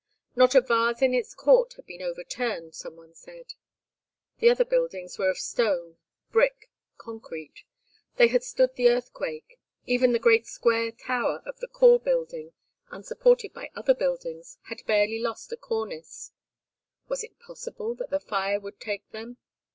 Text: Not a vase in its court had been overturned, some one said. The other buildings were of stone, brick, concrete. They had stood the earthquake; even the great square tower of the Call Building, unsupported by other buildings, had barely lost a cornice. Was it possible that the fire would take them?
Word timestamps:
Not 0.35 0.55
a 0.55 0.61
vase 0.61 1.03
in 1.03 1.13
its 1.13 1.35
court 1.35 1.73
had 1.73 1.85
been 1.85 2.01
overturned, 2.01 2.73
some 2.73 2.95
one 2.95 3.13
said. 3.13 3.53
The 4.39 4.49
other 4.49 4.65
buildings 4.65 5.19
were 5.19 5.29
of 5.29 5.37
stone, 5.37 5.99
brick, 6.31 6.71
concrete. 6.97 7.65
They 8.15 8.27
had 8.29 8.43
stood 8.43 8.73
the 8.73 8.89
earthquake; 8.89 9.59
even 9.85 10.11
the 10.11 10.17
great 10.17 10.47
square 10.47 10.91
tower 10.91 11.43
of 11.45 11.59
the 11.59 11.67
Call 11.67 11.99
Building, 11.99 12.53
unsupported 12.89 13.53
by 13.53 13.69
other 13.75 13.93
buildings, 13.93 14.57
had 14.69 14.83
barely 14.87 15.19
lost 15.19 15.51
a 15.51 15.55
cornice. 15.55 16.31
Was 17.07 17.23
it 17.23 17.37
possible 17.37 17.93
that 17.93 18.09
the 18.09 18.19
fire 18.19 18.59
would 18.59 18.79
take 18.79 19.07
them? 19.11 19.37